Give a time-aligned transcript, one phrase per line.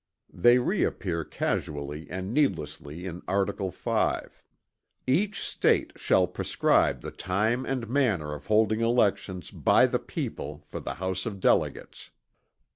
[0.33, 4.43] They reappear casually and needlessly in article 5:
[5.05, 10.79] "Each State shall prescribe the time and manner of holding elections by the people for
[10.79, 12.09] the House of Delegates."